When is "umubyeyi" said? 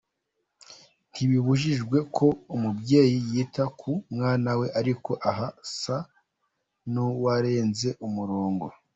2.55-3.17